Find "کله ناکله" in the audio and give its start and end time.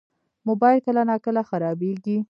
0.85-1.41